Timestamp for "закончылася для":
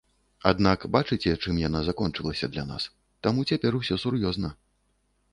1.89-2.63